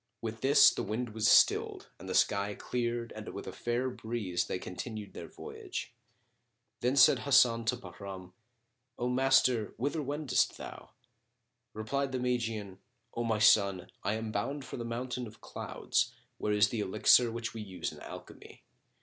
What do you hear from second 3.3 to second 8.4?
a fair breeze they continued their voyage. Then said Hasan to Bahram,